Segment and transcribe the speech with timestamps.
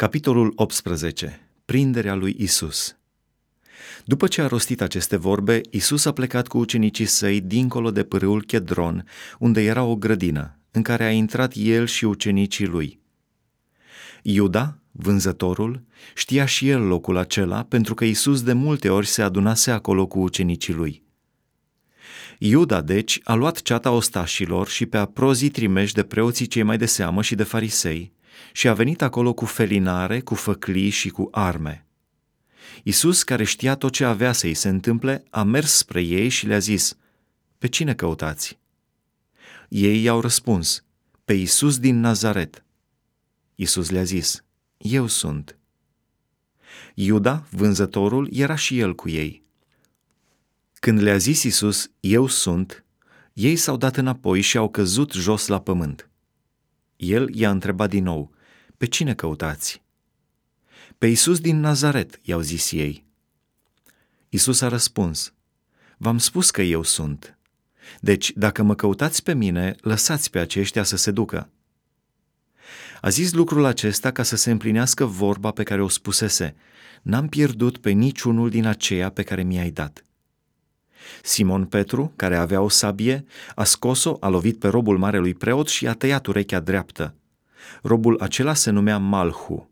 [0.00, 1.40] Capitolul 18.
[1.64, 2.96] Prinderea lui Isus.
[4.04, 8.42] După ce a rostit aceste vorbe, Isus a plecat cu ucenicii săi dincolo de pârâul
[8.42, 9.06] Chedron,
[9.38, 13.00] unde era o grădină, în care a intrat el și ucenicii lui.
[14.22, 15.82] Iuda, vânzătorul,
[16.14, 20.18] știa și el locul acela, pentru că Isus de multe ori se adunase acolo cu
[20.18, 21.02] ucenicii lui.
[22.38, 26.86] Iuda, deci, a luat ceata ostașilor și pe aprozii trimeși de preoții cei mai de
[26.86, 28.12] seamă și de farisei,
[28.52, 31.84] și a venit acolo cu felinare, cu făclii și cu arme.
[32.82, 36.58] Isus, care știa tot ce avea să-i se întâmple, a mers spre ei și le-a
[36.58, 36.96] zis,
[37.58, 38.58] Pe cine căutați?
[39.68, 40.84] Ei i-au răspuns,
[41.24, 42.64] Pe Isus din Nazaret.
[43.54, 44.44] Isus le-a zis,
[44.76, 45.58] Eu sunt.
[46.94, 49.42] Iuda, vânzătorul, era și el cu ei.
[50.74, 52.84] Când le-a zis Isus, Eu sunt,
[53.32, 56.09] ei s-au dat înapoi și au căzut jos la pământ.
[57.00, 58.32] El i-a întrebat din nou,
[58.76, 59.82] pe cine căutați?
[60.98, 63.04] Pe Isus din Nazaret, i-au zis ei.
[64.28, 65.32] Isus a răspuns,
[65.96, 67.38] v-am spus că eu sunt.
[68.00, 71.50] Deci, dacă mă căutați pe mine, lăsați pe aceștia să se ducă.
[73.00, 76.56] A zis lucrul acesta ca să se împlinească vorba pe care o spusese,
[77.02, 80.04] n-am pierdut pe niciunul din aceia pe care mi-ai dat.
[81.22, 85.86] Simon Petru, care avea o sabie, a scos-o, a lovit pe robul marelui preot și
[85.86, 87.14] a tăiat urechea dreaptă.
[87.82, 89.70] Robul acela se numea Malhu.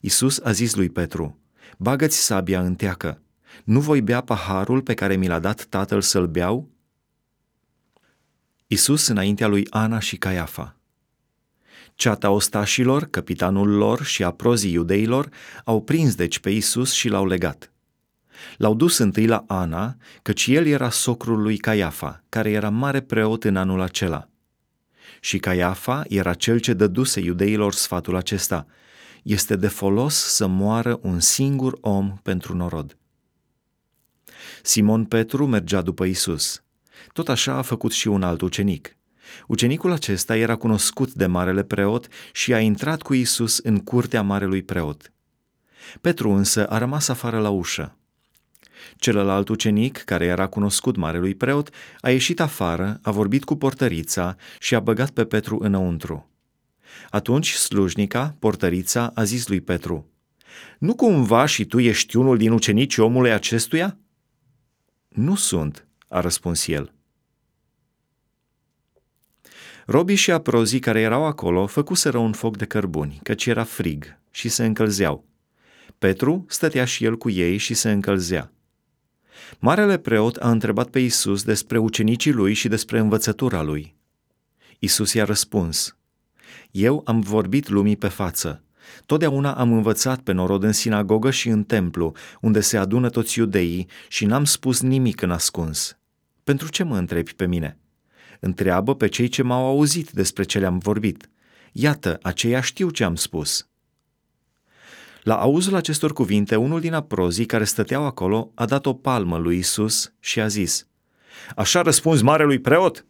[0.00, 1.38] Isus a zis lui Petru,
[1.78, 3.22] bagă-ți sabia în teacă.
[3.64, 6.68] Nu voi bea paharul pe care mi l-a dat tatăl să-l beau?
[8.66, 10.76] Isus înaintea lui Ana și Caiafa.
[11.94, 15.28] Ceata ostașilor, capitanul lor și aprozii iudeilor
[15.64, 17.72] au prins deci pe Isus și l-au legat.
[18.56, 23.44] L-au dus întâi la Ana, căci el era socrul lui Caiafa, care era mare preot
[23.44, 24.28] în anul acela.
[25.20, 28.66] Și Caiafa era cel ce dăduse iudeilor sfatul acesta.
[29.22, 32.96] Este de folos să moară un singur om pentru norod.
[34.62, 36.62] Simon Petru mergea după Isus.
[37.12, 38.96] Tot așa a făcut și un alt ucenic.
[39.46, 44.62] Ucenicul acesta era cunoscut de marele preot și a intrat cu Isus în curtea marelui
[44.62, 45.12] preot.
[46.00, 47.97] Petru însă a rămas afară la ușă.
[48.96, 54.74] Celălalt ucenic, care era cunoscut marelui preot, a ieșit afară, a vorbit cu portărița și
[54.74, 56.30] a băgat pe Petru înăuntru.
[57.10, 60.10] Atunci slujnica, portărița, a zis lui Petru,
[60.78, 63.98] Nu cumva și tu ești unul din ucenicii omului acestuia?"
[65.08, 66.92] Nu sunt," a răspuns el.
[69.86, 74.48] Robii și aprozii care erau acolo făcuseră un foc de cărbuni, căci era frig, și
[74.48, 75.26] se încălzeau.
[75.98, 78.52] Petru stătea și el cu ei și se încălzea.
[79.58, 83.94] Marele preot a întrebat pe Isus despre ucenicii lui și despre învățătura lui.
[84.78, 85.96] Isus i-a răspuns,
[86.70, 88.62] Eu am vorbit lumii pe față.
[89.06, 93.88] Totdeauna am învățat pe norod în sinagogă și în templu, unde se adună toți iudeii
[94.08, 95.98] și n-am spus nimic în ascuns.
[96.44, 97.78] Pentru ce mă întrebi pe mine?
[98.40, 101.30] Întreabă pe cei ce m-au auzit despre ce le-am vorbit.
[101.72, 103.68] Iată, aceia știu ce am spus.
[105.28, 109.58] La auzul acestor cuvinte, unul din aprozii care stăteau acolo a dat o palmă lui
[109.58, 110.86] Isus și a zis,
[111.56, 113.06] Așa răspunzi marelui preot?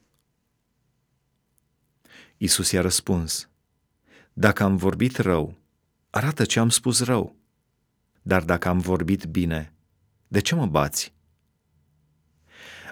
[2.37, 3.49] Isus i-a răspuns,
[4.33, 5.55] Dacă am vorbit rău,
[6.11, 7.37] arată ce am spus rău.
[8.23, 9.73] Dar dacă am vorbit bine,
[10.29, 11.15] de ce mă bați?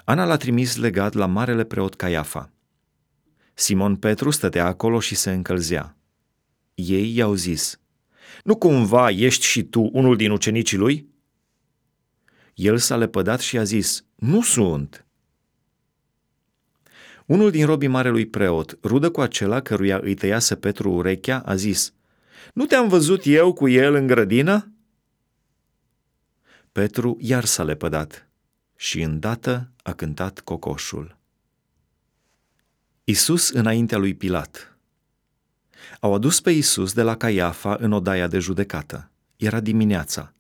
[0.04, 2.52] Ana l-a trimis legat la marele preot Caiafa.
[3.54, 5.96] Simon Petru stătea acolo și se încălzea.
[6.74, 7.80] Ei i-au zis,
[8.44, 11.08] nu cumva ești și tu unul din ucenicii lui?
[12.54, 15.06] El s-a lepădat și a zis, Nu sunt.
[17.26, 21.92] Unul din robii marelui preot, rudă cu acela căruia îi tăiase Petru urechea, a zis,
[22.52, 24.72] Nu te-am văzut eu cu el în grădină?
[26.72, 28.28] Petru iar s-a lepădat
[28.76, 31.16] și îndată a cântat cocoșul.
[33.04, 34.70] Isus înaintea lui Pilat–
[36.00, 39.10] au adus pe Isus de la Caiafa în odaia de judecată.
[39.36, 40.34] Era dimineața.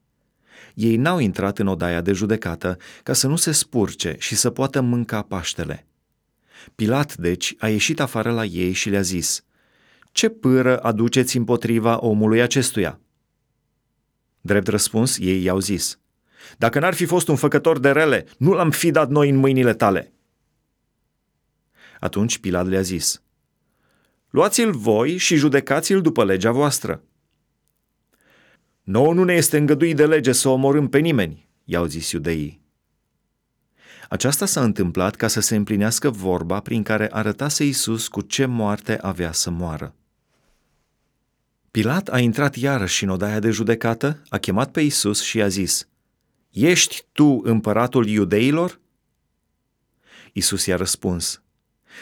[0.74, 4.80] Ei n-au intrat în odaia de judecată ca să nu se spurce și să poată
[4.80, 5.86] mânca Paștele.
[6.74, 9.44] Pilat, deci, a ieșit afară la ei și le-a zis,
[10.12, 13.00] Ce pâră aduceți împotriva omului acestuia?
[14.40, 15.98] Drept răspuns, ei i-au zis,
[16.58, 19.74] Dacă n-ar fi fost un făcător de rele, nu l-am fi dat noi în mâinile
[19.74, 20.12] tale.
[22.00, 23.22] Atunci Pilat le-a zis,
[24.30, 27.02] Luați-l voi și judecați-l după legea voastră.
[28.82, 32.64] Nouă nu ne este îngăduit de lege să omorâm pe nimeni, i-au zis iudeii.
[34.08, 38.98] Aceasta s-a întâmplat ca să se împlinească vorba prin care arătase Iisus cu ce moarte
[39.00, 39.94] avea să moară.
[41.70, 45.88] Pilat a intrat iarăși în odaia de judecată, a chemat pe Isus și i-a zis,
[46.50, 48.80] Ești tu împăratul iudeilor?
[50.32, 51.42] Isus i-a răspuns,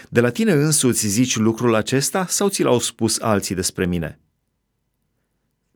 [0.08, 4.18] De la tine însuți zici lucrul acesta sau ți l-au spus alții despre mine?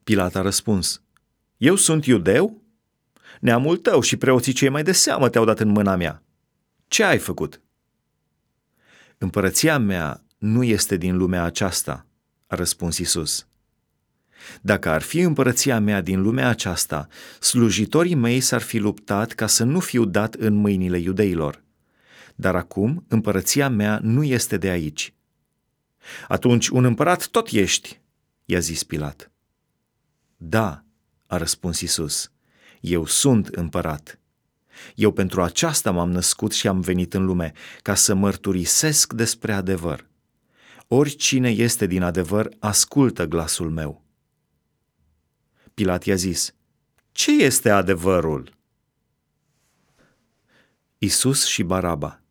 [0.04, 1.02] Pilat a răspuns,
[1.56, 2.62] Eu sunt iudeu?
[3.40, 6.22] Neamul tău și preoții cei mai de seamă te-au dat în mâna mea.
[6.88, 7.60] Ce ai făcut?
[9.18, 12.06] Împărăția mea nu este din lumea aceasta,
[12.46, 13.46] a răspuns Isus.
[14.60, 17.08] Dacă ar fi împărăția mea din lumea aceasta,
[17.40, 21.66] slujitorii mei s-ar fi luptat ca să nu fiu dat în mâinile iudeilor.
[22.40, 25.14] Dar acum împărăția mea nu este de aici.
[26.28, 28.00] Atunci un împărat tot ești,
[28.44, 29.30] i-a zis Pilat.
[30.36, 30.84] Da,
[31.26, 32.30] a răspuns Isus,
[32.80, 34.18] eu sunt împărat.
[34.94, 37.52] Eu pentru aceasta m-am născut și am venit în lume,
[37.82, 40.08] ca să mărturisesc despre adevăr.
[40.88, 44.04] Oricine este din adevăr, ascultă glasul meu.
[45.74, 46.54] Pilat i-a zis,
[47.12, 48.56] Ce este adevărul?
[50.98, 52.22] Isus și Baraba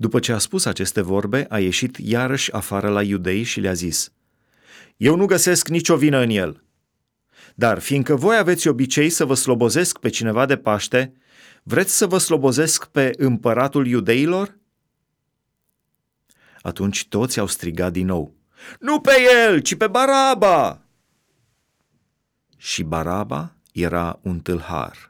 [0.00, 4.12] După ce a spus aceste vorbe, a ieșit iarăși afară la iudei și le-a zis,
[4.96, 6.64] Eu nu găsesc nicio vină în el.
[7.54, 11.12] Dar fiindcă voi aveți obicei să vă slobozesc pe cineva de Paște,
[11.62, 14.58] vreți să vă slobozesc pe împăratul iudeilor?
[16.60, 18.34] Atunci toți au strigat din nou,
[18.78, 19.12] Nu pe
[19.46, 20.84] el, ci pe Baraba!
[22.56, 25.09] și Baraba era un tâlhar.